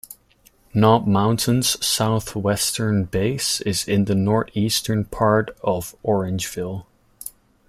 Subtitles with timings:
[0.73, 6.87] Knob Mountain's southwestern base is in the northeastern part of Orangeville.